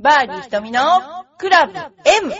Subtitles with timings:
[0.00, 0.80] バーディー瞳の
[1.38, 2.32] クラブ M!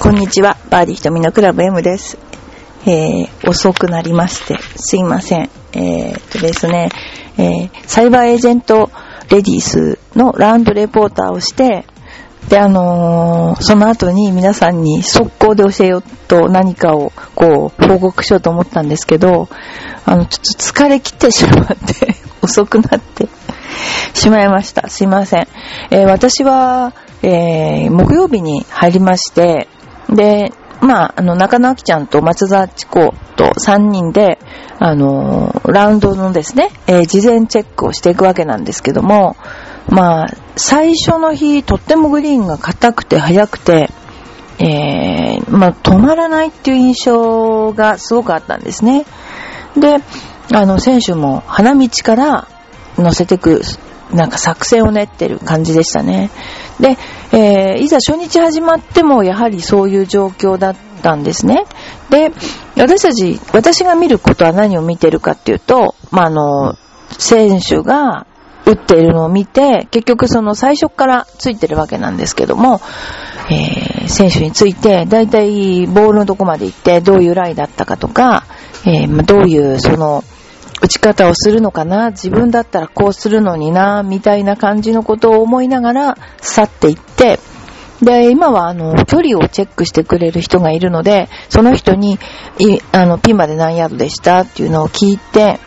[0.00, 2.16] こんにちは、バーディー瞳のクラブ M です。
[2.86, 5.50] えー、遅くなりまして、すいません。
[5.72, 6.90] えー、っとですね、
[7.36, 8.88] えー、サイバーエージェント
[9.30, 11.84] レディースのラウンドレポーターをして、
[12.48, 19.48] で、あのーその後に皆さんに速攻で教えようと何かをこう報告しようと思ったんですけど、
[20.06, 23.28] あの、ちょっと疲れ切ってしまって、 遅くなって
[24.14, 24.88] しまいました。
[24.88, 25.48] すいません。
[25.90, 29.68] えー私は、えー木曜日に入りまして、
[30.08, 34.38] で、まあ、あの、中野明ちゃんと松田千子と3人で、
[34.78, 39.36] あのーラウンドのですね、えー事前チェックをしていくわけなんですけども、
[39.88, 43.90] まあ、最初の日、とってもグリーンが硬くて速くて、
[44.58, 49.06] えーまあ、止まらないっていう印象がすごくあったんですね。
[49.76, 49.96] で、
[50.52, 52.48] あの、選手も花道から
[52.96, 53.62] 乗せてく、
[54.12, 56.30] なんか作戦を練ってる感じでしたね。
[56.80, 56.96] で、
[57.32, 61.64] えーいざ初日始まってもやはりそういう状況だったんですね。
[62.10, 62.32] で、
[62.76, 66.74] 私たち、私が見ることは何を見てるかっていうと、まあ、あの、
[67.18, 68.26] 選手が
[68.66, 72.80] 打っているのを見て、結局その最初からついてるわけなんですけども、
[73.50, 78.44] えー選手について、だいたいボールのとこまで行って、どういうライだったかとか、
[78.86, 80.24] えーどういうその、
[80.80, 82.10] 打ち方をするのかな？
[82.10, 87.40] 自分だったらこうするのになみたいな感じのことを思いながら去っていって、
[88.00, 92.20] で、今はあの、距離をチェックしてくれる人がいるので、その人に、
[92.92, 94.42] あの、ピンまで何ヤードでした？
[94.42, 95.58] っていうのを聞いて、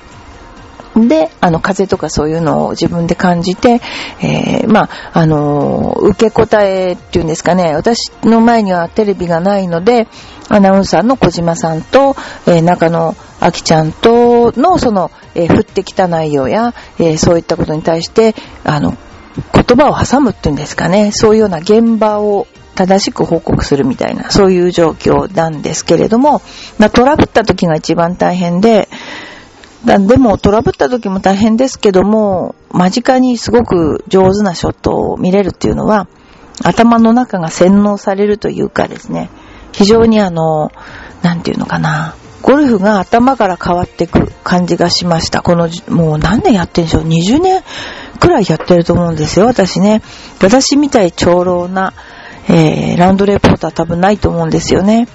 [1.07, 3.81] で、あの、風とかそういうのを自分で感じて、
[4.21, 10.07] えーまあ、あのー受け答えっていうんですかね、私の前にはテレビがないので、
[10.49, 12.15] アナウンサーの小島さんと、
[12.47, 18.95] えー中野明ちゃんとの、その、え降ってきた内容や、えそういったことに対して、あの、
[19.53, 26.41] 言葉を挟むっていうんですかね、そういうような現場を正しく報告するみたいな、そういう状況なんですけれども、
[26.77, 28.89] まあ、トラブった時が一番大変で、
[29.85, 36.07] でもトラブった時も大変ですけども、間近にすごく上手なショットを見れるっていうのは、
[36.63, 39.29] 頭の中が洗脳されるというかですね、
[39.71, 40.71] 非常にあの、
[41.23, 45.41] なんていうのかな、ゴルフが頭から変わっていく感じがしました。
[45.41, 47.63] この、もう何年やってんでしょう ?20 年
[48.19, 50.01] くらいやってると思うんですよ、私ね。
[50.41, 51.93] 私みたい長老な、
[52.47, 55.07] えー、ラウンドレポーター多分ないと思うんですよね。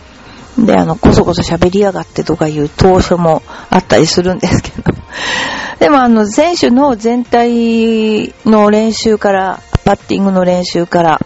[0.58, 4.92] で、あの、こそこそ喋りやがってとかいう当初もあったりするんですけど。
[5.78, 11.20] でも、あの、選手の全体の練習から、パッティングの練習から、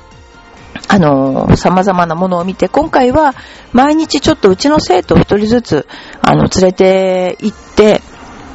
[0.88, 3.34] あの、様々なものを見て、今回は
[3.72, 5.86] 毎日ちょっとうちの生徒を一人ずつ、
[6.20, 8.02] あの、連れて行って、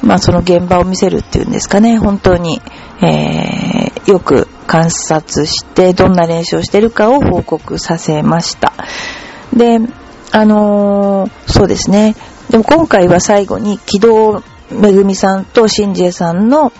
[0.02, 2.62] まあ、その現場を見せるっていうんですかね、本当に、
[3.02, 8.74] えー、よく観察して、どんな練習をしてるかを報告させました。
[9.54, 9.80] で、
[10.32, 12.16] あのーそうですね。
[12.50, 16.72] でも今回は最後に、木戸めぐみさんとしんじえさんの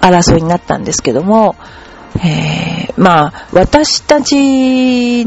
[0.00, 1.56] 争いになったんですけども、
[2.16, 5.26] えーまあ、私たち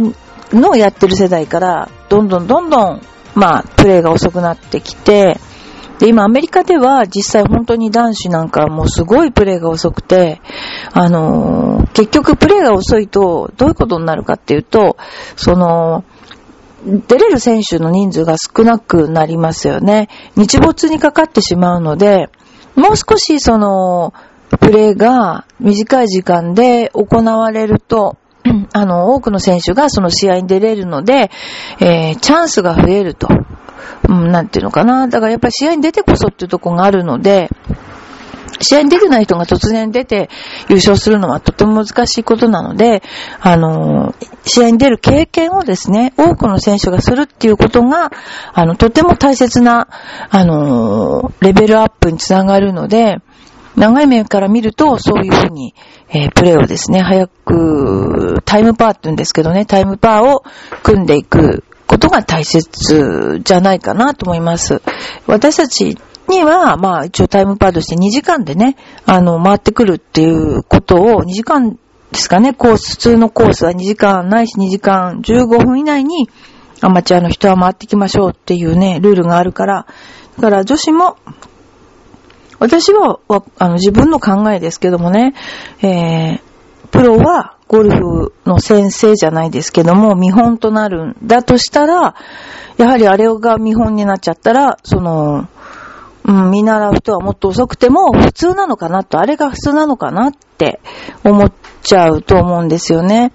[0.52, 3.02] のやってる世代から、どんどんどんどん、
[3.36, 5.40] まあ、プレーが遅くなってきて、
[6.00, 10.42] で、今アメリカでは実際本当に男子なんかもうすごいプレーが遅くて、
[10.94, 14.96] あのー結局プレーが遅いとどういうことになるかっていうと、
[15.36, 16.06] その、
[16.86, 20.10] 出れる選手の人数が少なくなりますよね。
[20.36, 22.30] 日没にかかってしまうので、
[22.76, 24.14] もう少しその、
[24.60, 28.18] プレーが短い時間で行われると、
[28.74, 31.30] あの、多くの選手がその試合に出れるので、
[31.80, 33.28] えーチャンスが増えると。
[34.08, 35.08] うん、なんていうのかな。
[35.08, 37.50] だからやっぱり試合に出てこそっていうところがあるので、
[38.62, 40.30] 試合に出てない人が突然出て
[40.70, 43.02] 優勝するのはとても難しいことなので、
[43.40, 44.14] あの、
[44.46, 48.12] 試合に出る経験をですね、多くの選手がするっていうことが、
[48.54, 49.88] あの、とても大切な、
[50.30, 53.18] あの、レベルアップにつながるので、
[53.76, 55.74] 長い面から見ると、そういうふうに、
[56.10, 60.44] えープレーをですね、早く、タイムパーって言うんですけどね、タイムパーを
[60.84, 64.82] 組んでいくことが大切じゃないかなと思います。
[65.28, 65.98] 私たち
[66.30, 71.78] には、まあ一応タイムパーとして2時間でね、あの、回ってくるっていうことを、2時間で
[72.14, 76.30] すかね、コース、普通のコースは2時間ないし2時間15分以内に、
[76.82, 79.86] アマチュアの人は回ってきましょうっていうね、ルールがあるから、
[80.38, 81.18] だから女子も、
[82.60, 83.20] 私は、
[83.58, 85.34] あの、自分の考えですけどもね、
[85.82, 86.42] えー、
[86.92, 92.16] プロはゴルフの先生じゃないですけども、見本となるんだとしたら、
[92.78, 95.48] やはりあれが見本になっちゃったら、その、
[96.30, 100.80] うん、見習う人はもっと遅くても普通なのかなと、あれが普通なのかなって
[101.24, 103.32] 思っちゃうと思うんですよね。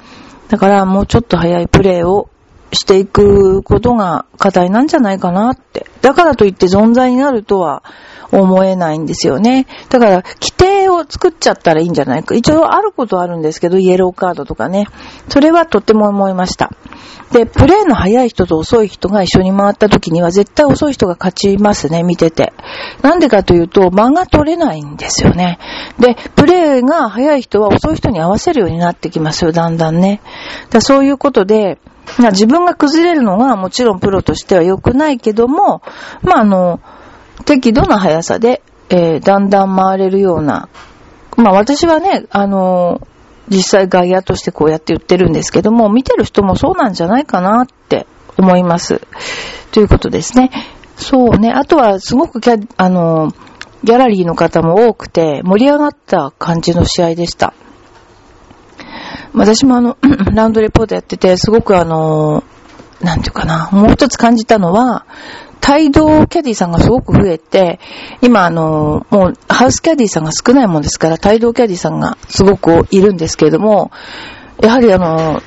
[0.49, 2.31] だからもうちょっと早いプレーを
[2.73, 5.87] していくことが課題なんじゃないかなって。
[6.03, 7.83] だからといって存在になるとは
[8.31, 9.67] 思えないんですよね。
[9.89, 10.23] だから、
[10.89, 12.35] を作っちゃったらいいんじゃないか。
[12.35, 14.87] 一応あることはあるんですけど、イエローカードとかね。
[15.29, 16.71] それはとっても思いました。
[17.33, 22.53] で、プレーの速い人と遅い人が一緒に回った時には絶対遅い人が勝ちますね、見てて。
[23.03, 25.59] なんでかというと、間が取れないんですよね。
[25.99, 30.21] で、プレーが速い人は遅い人に合わせるようになってきますよ、だんだんね。
[30.71, 31.79] だそういうことで、
[32.31, 35.83] 自分が崩れるのがもちろんプロとしては良くないけども、
[36.23, 36.81] まあ、あの、
[37.45, 40.69] 適度な速さで、えー、だんだん回れるような、
[41.37, 48.07] まあ私はね、あのー、実際外野としてこうやって言ってるんですけども、見てる人もそうなんじゃないかなって
[48.39, 49.01] 思います。
[49.73, 50.51] ということですね。
[50.97, 51.51] そうね。
[51.51, 53.35] あとはすごくキャ、あのー、
[53.85, 57.53] ギャラリーの方も多くて盛り上がった感じの試合でした。
[59.35, 59.99] 私もあの、
[60.33, 62.45] ラウンドレポートやってて、すごくあの、
[63.01, 65.05] なんていうかな、もう一つ感じたのは、
[65.69, 67.81] 帯同キャディさんがすごく増えて、
[68.21, 73.91] 今あの、もうハウスキャディさんが少ないもんですから、帯同キャディさんがすごくいるんですけれども、
[74.61, 75.43] やはりあの、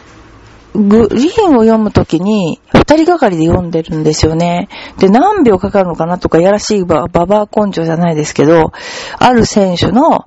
[0.74, 4.70] グリーンを読むときに、二人がかりで読んでるんですよね。
[5.00, 8.72] で、何秒かかるのかなとか、やらしいババア根性じゃないですけど、
[9.18, 10.26] ある選手の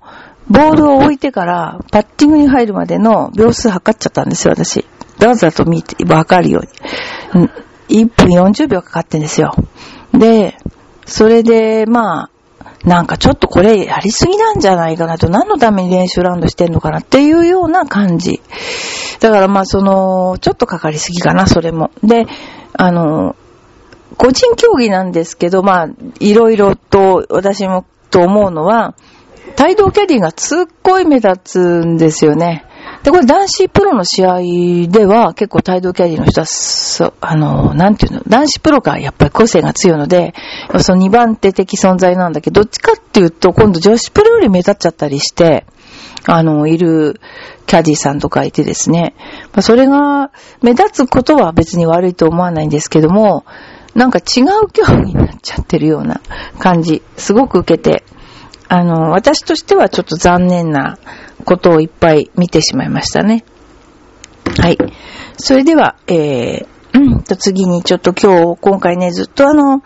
[0.49, 4.85] ボールを置いてからパッティングに入るまでの秒数測っちゃったんですよ、私。
[5.25, 6.61] わざと見て、わかるよ
[7.35, 7.49] うに。
[7.91, 9.55] 1分40秒かかってんですよ。
[10.13, 10.57] で、
[11.07, 12.31] それで、まあ、
[12.85, 18.41] なんかちょっとこれやりすぎなんじゃないかなと、何のために練習ラウンドしてんのかなっていうような感じ。
[19.21, 21.91] だからまあその、ちょっとかかりすぎかな、それも。
[22.03, 22.27] で、
[22.73, 23.37] あの、
[24.17, 25.89] 個人競技なんですけど、まあ、
[26.21, 28.95] いろいろと私もと思うのは、
[29.61, 32.65] 帯同キャディがすっごい目立つんですよね。
[33.03, 34.39] で、これ男子プロの試合
[34.89, 40.35] では結構帯同キャディの人は、そあの、なんていうの、男子プロがやっぱり個性が強いので、
[40.81, 45.65] その2番手的存在なんだけど、どっちかっていうと今度女子プロより目立っちゃったりして、
[46.27, 47.21] あの、いる
[47.67, 49.15] キャディさんとかいてですね。
[49.53, 50.31] まあ、それが
[50.63, 53.45] 目立つことは別に悪いと思わないんですけども、
[53.95, 56.21] なんか違う競技になっちゃってるような
[56.59, 58.05] 感じ、すごく受けて、
[58.69, 60.99] あの、私としてはちょっと残念な
[61.51, 63.45] ことをいっぱい見てしまいましたね。
[64.61, 64.79] はい。
[65.37, 69.83] それでは、えー、うんと次にちょっと今日、今回ね、ずっとあの、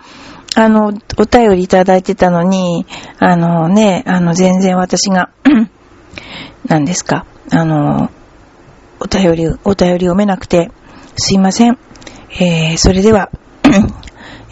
[0.56, 2.84] あの、お便りいただいてたのに、
[3.19, 5.31] あのね、あの、全然私が、
[6.69, 8.10] 何ですか、あの、
[9.00, 10.70] お便り、お便り読めなくて、
[11.17, 11.78] すいません。
[12.40, 13.31] えー、それでは、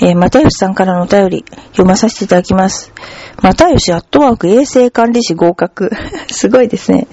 [0.04, 2.92] えー、またよしさんからのお便り、読まさせていただきます。
[3.40, 5.92] またよしアットワーク衛生管理士合格。
[6.28, 7.06] すごいですね。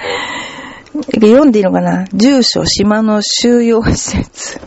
[1.16, 2.06] 読んでいいのかな？
[2.14, 4.58] 住所、島の収容施設。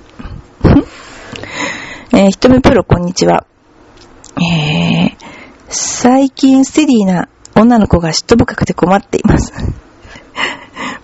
[2.13, 3.47] えー、ひとみプロ、こんにちは。
[4.37, 5.15] えー、
[5.69, 9.51] 最近ステディな女の子が嫉妬深くて困っています。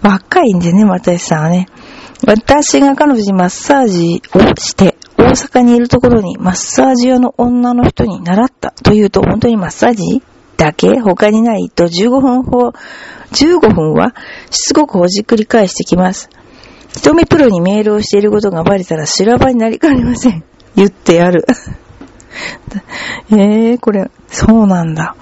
[0.03, 1.65] 若いんでね、またよしさんはね。
[2.27, 10.23] 私が彼女にマッサージをして、大阪にいるところにマッサージ屋の女の人に習ったというと本当にマッサージ
[10.55, 12.69] だけ他にないと15分ほ、
[13.31, 14.15] 15分は
[14.49, 16.29] しつこくほじくり返してきます。
[16.95, 20.43] 瞳プロにメールをしていることがバレたら修羅場になりかねません。
[20.75, 21.45] 言ってやる。
[23.31, 25.15] えー、これ、そうなんだ。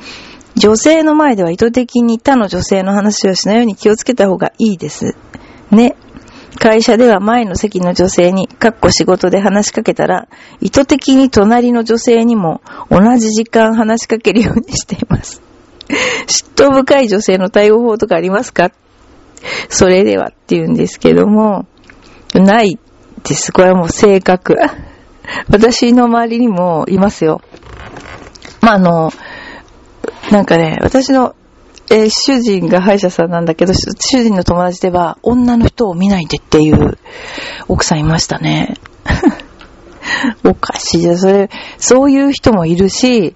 [0.55, 5.15] 女性の前では意図的に他の女性の話をしないように気をつけた方がいいです。
[5.71, 5.95] ね。
[6.57, 10.27] 会社では前の席の女性に、かっこ仕事で話しかけたら、
[10.61, 15.41] 意図的に隣の女性にも同じ時間話しかけるようにしています。
[16.27, 18.71] 嫉妬深い女性の対応法とかありますか？
[19.69, 21.65] それではって言うんですけども、
[22.33, 22.77] ない
[23.23, 23.51] です。
[23.51, 24.57] これはもう性格。
[25.49, 27.41] 私の周りにもいますよ。
[28.61, 29.11] まあ、あの、
[30.31, 31.35] なんかね、私の
[31.89, 36.97] えー、主人が歯医者さんなんだけど、主人の友達では、女の人を見ないでっていう
[37.67, 38.75] 奥さんいましたね。
[40.43, 41.17] おかしいじゃん。
[41.17, 43.35] それ、そういう人もいるし、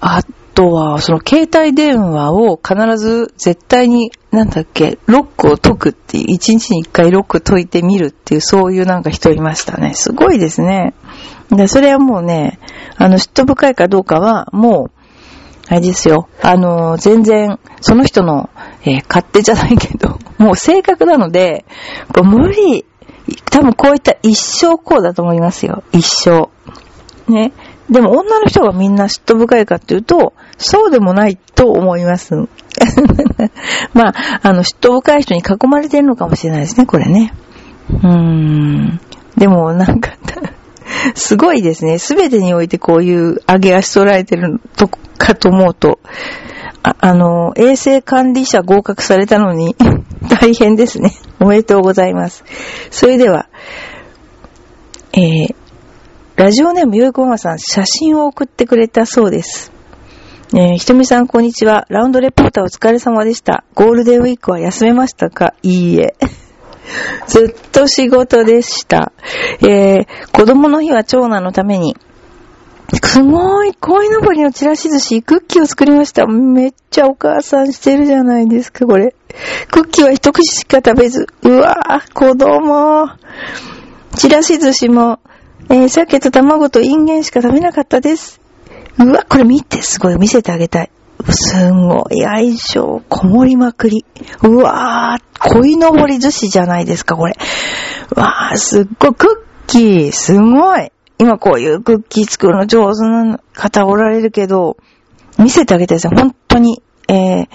[0.00, 0.22] あ
[0.54, 9.94] とは、その携帯電話を必ず絶対に、なんだっけ、ロックを解くっていう、一日に一回ロック解いてみるっていう、そういうなんか人いましたね。
[9.94, 10.94] すごいですね。
[11.50, 12.58] で、それはもうね、
[12.96, 14.97] あの、嫉妬深いかどうかは、もう、
[15.68, 16.28] あれですよ。
[16.42, 18.48] あの、全然、その人の、
[18.82, 21.64] えー、勝手じゃないけど、 もう性格なので、
[22.14, 22.86] こう無理、
[23.50, 25.82] 多分こういった一生こうだと思いますよ。
[25.92, 26.48] 一生。
[27.30, 27.52] ね。
[27.90, 32.34] でも女の人がみんな嫉妬深いかっていうと、そうでもないと思います。
[33.92, 37.34] まあ、あの、嫉妬深い人に囲まれてるのかもしれないですね、これね。
[37.90, 39.00] うーん。
[39.36, 40.12] でも、なんか
[41.14, 41.98] すごいですね。
[41.98, 46.00] すべてにおいてこういう上げ足取られてるとかと思うと、
[46.82, 49.76] ああの、衛生管理者合格されたのに
[50.40, 51.12] 大変ですね。
[51.40, 52.44] おめでとうございます。
[52.90, 53.48] それでは、
[55.12, 55.54] えー、
[56.36, 59.72] ラジオネームよいこまさん、写真を送ってくれたそうです。
[60.54, 61.84] えー、ひとみさん、こんにちは。
[61.90, 63.64] ラウンドレポーターお疲れ様でした。
[63.74, 65.52] ゴールデンウィークは休めましたか？
[65.62, 66.14] いいえ。
[67.26, 69.12] ずっと仕事でした。
[69.60, 71.96] えー、子供の日は長男のために、
[72.94, 76.26] すごい、鯉のぼりのチラシ寿司、クッキーを作りました。
[76.26, 79.14] めっちゃお母さんしてるじゃないですか、これ。
[79.70, 81.26] クッキーは一口しか食べず。
[81.42, 83.10] うわぁ、子供。
[84.16, 85.20] チラシ寿司も、
[85.68, 88.40] えー、鮭と卵とインゲンしか食べなかったです。
[88.98, 90.90] うわ、これ見て、すごい、見せてあげたい。
[91.28, 94.06] すんごい相性、こもりまくり。
[94.42, 97.36] うわぁ、鯉のぼり寿司じゃないですか、これ。
[98.16, 100.90] うわぁ、すっごい、クッキー、すごい。
[101.18, 104.76] 今こういうクッキー作るの上手な方おられるけど、
[105.38, 106.16] 見せてあげてください。
[106.16, 107.48] 本当に、えー、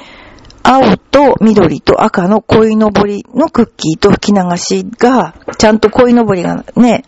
[0.64, 7.04] 青と緑と赤の鯉のぼりのクッキーと吹き流しが、ちゃんと鯉のぼりがね、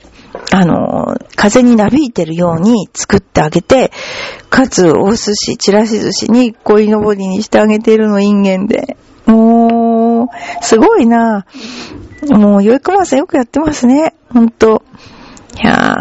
[0.52, 3.92] あの、風になびいてるように作ってあげて、
[4.50, 8.98] かつ、お寿司、ちらし寿司に鯉のぼりにしてあげてるの、インゲンで。
[9.26, 10.28] もう、
[10.62, 11.46] すごいな
[12.30, 14.14] もう、よいくまさんよくやってますね。
[14.30, 14.84] ほんと。
[15.56, 15.96] いや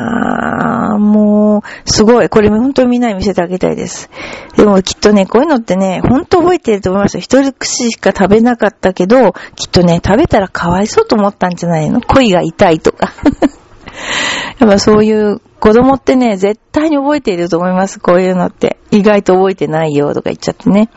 [0.96, 2.28] ー、もう、すごい。
[2.28, 4.10] これ本当にみんなに見せてあげたいです。
[4.56, 7.20] でもきっとね、こういうのってね、本当覚えてると思いますよ。
[7.20, 12.00] 一人口しか食べなかったけど、きっとね、食べたらかわいそうと思ったんじゃないの？
[12.00, 13.12] 恋が痛いとか。
[14.58, 18.00] やっぱそういう子供ってね、絶対に覚えていると思います。
[18.00, 18.78] こういうのって。
[18.90, 20.90] 意外と覚えてないよとか言っちゃってね。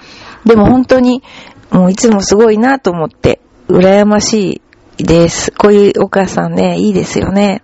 [0.46, 1.24] でも本当に、
[1.72, 4.62] もういつもすごいなと思って、羨まし
[4.98, 5.52] いです。
[5.52, 7.64] こういうお母さんね、いいですよね。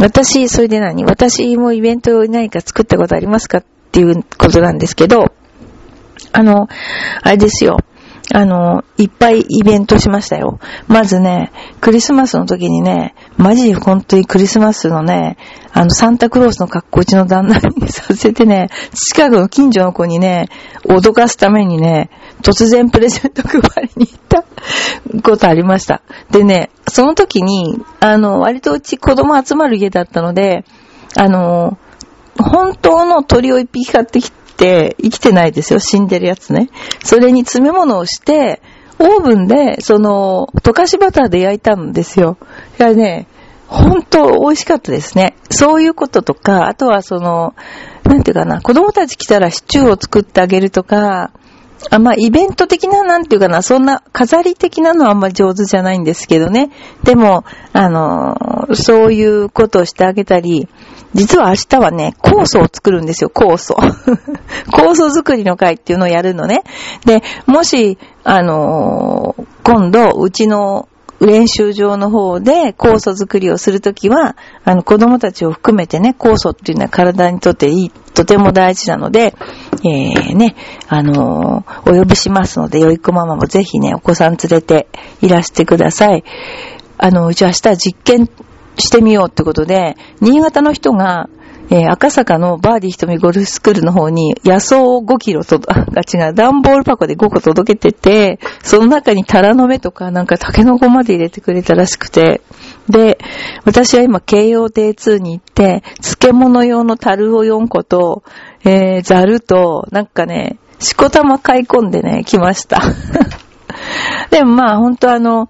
[0.00, 1.04] 私、それで何？
[1.04, 3.58] 私もイベントを何か作ったことありますか？
[3.58, 5.32] っていうことなんですけど、
[6.32, 6.68] あの、
[7.22, 7.78] あれですよ。
[8.34, 10.58] あの、いっぱいイベントしましたよ。
[10.86, 15.38] まずね、クリスマスの時にね、マジで本当にクリスマスのね、
[15.72, 20.48] あの、サンタクロースの格好うちの旦那にさせてね、近くの近所の子にね、
[20.84, 22.10] 脅かすためにね、
[22.42, 24.44] 突然プレゼント配りに行った
[25.22, 26.02] ことありました。
[26.30, 30.64] でね、その時に、あの、割とうち子供集まる家だったので、
[31.16, 31.78] あの、
[32.38, 35.78] 本当の鳥を一匹買ってきてて、生きてないですよ。
[35.78, 36.68] 死んでるやつね。
[37.02, 38.60] それに詰め物をして、
[38.98, 42.36] オーブンで、その、溶かしバターで焼いたんですよ。
[42.78, 43.28] いやね、
[43.68, 45.36] 本当美味しかったですね。
[45.50, 47.54] そういうこととか、あとはその、
[48.04, 51.30] なんていうかな、子供たち来たらシチューを作ってあげるとか、
[51.90, 56.70] あまあ、イベント的な、なんていうかな、そんな飾り的なのはあんまり上手じゃないんですけどね。
[57.04, 60.68] でも、あの、そういうことをしてあげたり、
[61.14, 63.74] 実は明日はね、酵素を作るんですよ、酵素。
[64.70, 66.64] 酵素作りの会っていうのをやるのね。
[67.06, 70.88] で、もし、あの、今度、うちの
[71.20, 79.34] 練習場の方で酵素作りをするときは、あの、子供たちを含めてね、酵素っていうのは体にとっていい、とても大事なので、
[79.84, 80.56] えー、ね、
[80.88, 84.88] あのー、お呼びしますので、よいこママもぜひね、お子さん連れて
[85.20, 86.24] いらしてください。
[86.98, 88.28] あの、うち明日実験
[88.76, 91.28] してみようってことで、新潟の人が、
[91.70, 102.40] えー、赤坂のバーディー瞳ゴルフスクールの方に野草を5キロと、あ、違う、段ボール箱で5個届けてて、その中にタラの芽とかなんかタケノコまで入れてくれたらしくて、
[102.88, 103.18] で、
[103.64, 108.22] 私は今、京葉デ2に行って、漬物用の樽を4個と、
[108.64, 112.80] えー、ザルと、なんかね、しこたま買い込んでね、来ました。
[114.30, 115.48] でもまあ、ほんとあの、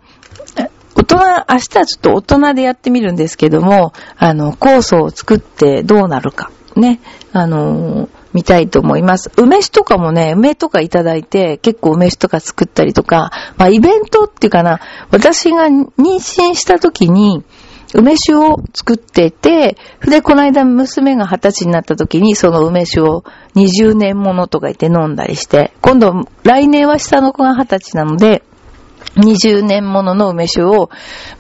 [0.95, 7.01] 大人、明日はちょっと大人でやってみるんですけども、あの、酵素を作ってどうなるか、ね、
[7.33, 9.33] あの見たいと思います。
[9.37, 14.79] 梅酒とかもね、梅とかいただいて、結構梅酒とか作ったりとか、まあイベントっていうかな、
[15.11, 17.43] 私が妊娠した時に、
[17.95, 23.25] 梅酒を作ってて、で、この間娘が二十歳になった時にその梅酒を
[23.57, 28.45] 20年ものとか言って飲んだりして、今度来年は下の子が二十歳なので、
[29.17, 30.91] 20年ものの梅酒を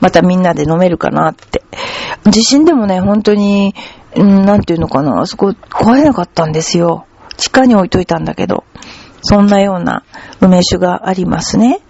[0.01, 1.63] またみんなで飲めるかなって。
[2.29, 3.75] 地震でもね、本当に、
[4.23, 7.07] んなんていうのかな、あそこ壊れなかったんですよ。
[7.37, 8.65] 地下に置いといたんだけど、
[9.23, 10.05] そんなような
[10.41, 11.81] 梅酒がありますね。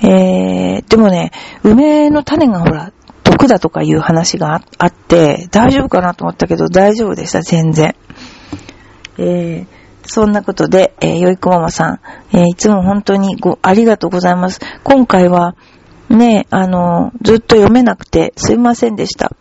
[0.00, 2.92] えー、でもね、梅の種がほら、
[3.24, 7.94] 毒だとかいう話があって、大丈夫かなと思ったけど、大丈夫でした、全然。
[9.18, 9.66] えー、
[10.04, 12.00] そんなことで、えー、よいこママさん、
[12.32, 14.60] えー、いつも本当にご、ありがとうございます。
[14.84, 15.56] 今回は、
[16.08, 19.32] ね、あの、ずっと読めなくてすいませんでした。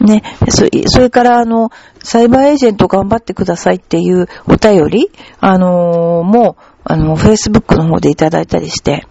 [0.00, 1.70] ね、そそれから、あの、
[2.02, 5.10] サイバーエージェント頑張ってくださいっていうお便り、
[5.40, 9.06] あのー、もう、あの、Facebook の方でいただいたりして、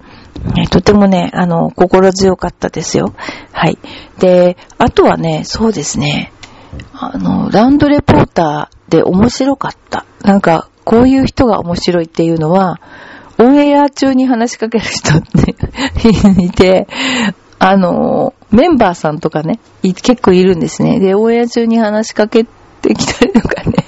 [0.55, 3.13] ね、とてもね、あの、心強かったですよ。
[3.51, 3.77] はい。
[4.19, 6.31] で、あとはね、そうですね、
[6.93, 10.05] あの、ラウンドレポーターで面白かった。
[10.23, 12.79] なんか、こういう人が面白いっていうのは、
[13.37, 15.55] オンエア中に話しかける人って
[16.41, 16.87] いて、
[17.59, 20.99] あの、メンバーさんとかね、結構いるんですね。
[20.99, 23.85] で、オンエア中に話しかけてきたりとかね、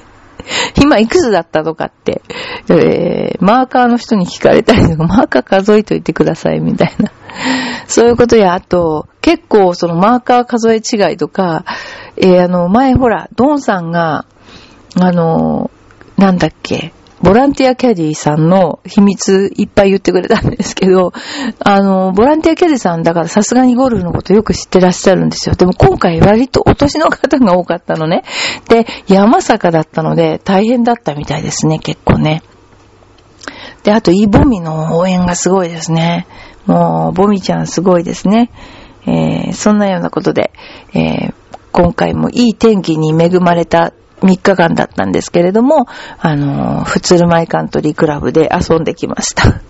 [0.81, 2.21] 今いくつだったとかって、
[2.69, 7.11] えー、マーカーの人に聞かれたりとか、マーカー数えといてくださいみたいな。
[7.87, 11.65] そういうことや、あと、結構そのマーカー数え違いとか、
[12.15, 14.25] えー、あの、前ほら、ドンさんが、
[14.99, 15.69] あの、
[16.17, 21.13] なんだっけ、ボランティアキャディさんの秘密いっぱい言ってくれたんですけど、
[21.59, 25.55] あの、ボランティアキャディさんだからさすがにゴルフのことよく知ってらっしゃるんですよ。
[25.55, 28.23] でも今回割とお年の方が多かったのね。
[28.69, 32.43] で、山坂だったので大変だったみたいですね、結構ね。
[33.83, 36.27] で、あと、イボミの応援がすごいですね。
[36.65, 38.51] もう、ボミちゃんすごいですね。
[39.05, 40.51] えー、そんなようなことで、
[40.93, 41.33] えー、
[41.71, 45.87] 今回もいい天気に恵まれた3日間だったんですけれども、
[46.19, 49.61] あの、普通ルマイカントリークラブで遊んできました。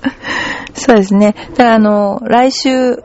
[0.74, 1.34] そうですね。
[1.50, 3.02] だからあの、来週、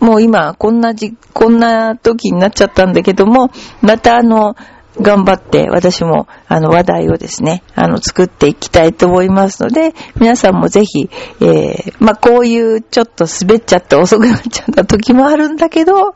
[0.00, 4.56] もう今、こんなじ、こんな時になっちゃったんだけども、またあの、
[5.00, 11.10] 頑張って私もあの話題をですね、あの作っていきたいと思いますので、皆さんもぜひ、
[11.40, 16.14] えー、まあ、こういうちょっと滑っちゃって遅くなっちゃった時もあるんだけど、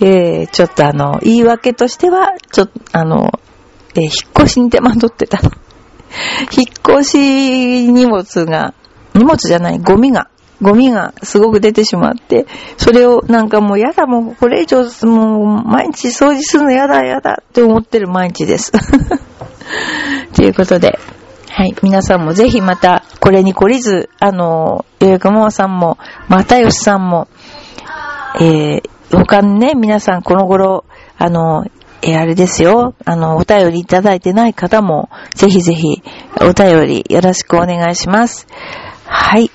[0.00, 3.30] えー、ちょっとあの、言い訳としては、ちょっとあの、
[3.94, 5.40] えー、引っ越しに手間取ってた。
[6.52, 6.64] 引
[6.98, 8.74] っ越し荷物が、
[9.14, 10.28] 荷物じゃない、ゴミが
[10.62, 12.46] ゴミがすごく出てしまって、
[12.76, 18.72] それをなんかもうやだ、もうこれ以上、もう毎日掃除するのやだ、やだって思ってる毎日です。
[20.34, 20.98] ということで、
[21.50, 27.28] はい、皆さんもぜひまた、これに懲りず、あの、よよくももさんも、またよしさんも、
[28.40, 30.84] えー、他にね、皆さんこの頃、
[31.18, 31.66] あの、
[32.02, 32.94] え、あれですよ。
[33.04, 36.02] あの、お便りいただいてない方も、ぜひぜひ、
[36.40, 38.46] お便りよろしくお願いします。
[39.12, 39.50] はい。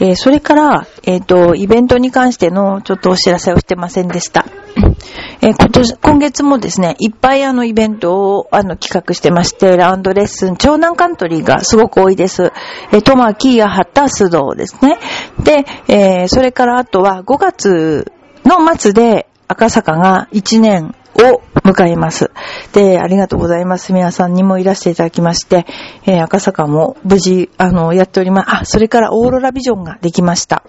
[0.00, 4.44] えー、それから、えっ、ー、と、イベントに関してのちょっとお知らせをしてませんでした。
[5.40, 12.52] えー、今年、今月もですね、いっぱいあのイベントをあの企画してまして、ラウンドレッスン、長南カントリーがすごく多いです。
[12.92, 14.98] えー、トマキーヤハッタスドですね。
[15.42, 18.12] で、えー、それからあとは5月
[18.44, 22.30] の末で赤坂が1年を迎えます。
[22.72, 23.92] で、ありがとうございます。
[23.92, 25.66] 皆さんにもいらしていただきまして、
[26.06, 28.46] えー、赤坂も無事、あの、やっております。
[28.50, 30.62] あ、それからオーロラビジョンができました。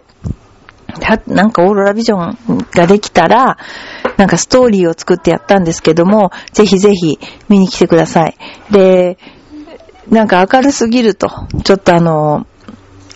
[1.28, 2.38] なんかオーロラビジョン
[2.73, 3.58] ができたら、
[4.17, 8.36] なんかストーリーを作ってやったんですけども、ぜひぜひ見に来てください。
[8.71, 9.17] で、
[10.10, 11.30] なんか明るすぎると、
[11.63, 12.47] ちょっとあの、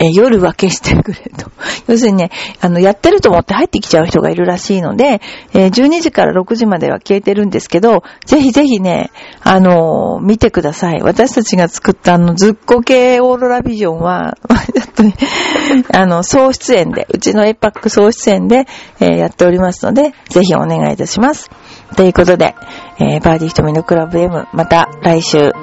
[0.03, 1.49] え夜は消してくれと。
[1.87, 5.21] 要するにね、あの、やってると思って入ってきちゃう人がいるらしいので、
[5.53, 9.11] えー、12時から6時までは消えてるんですけど、ぜひぜひね、
[9.41, 11.01] あのー、見てください。
[11.01, 14.37] 私たちが作ったあの、ずっこ系オーロラビジョンは、
[14.73, 15.15] ちょっとね、
[15.93, 18.65] あの、総出演で、うちのエパック総出演で、
[18.99, 21.49] えー、やっておりますので、ぜひお願いいたします。
[21.95, 22.55] ということで、
[22.99, 25.62] えー、バーディー瞳のクラブ M、また来週。